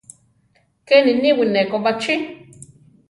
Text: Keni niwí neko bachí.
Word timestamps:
Keni 0.87 1.11
niwí 1.21 1.45
neko 1.53 1.75
bachí. 1.83 2.13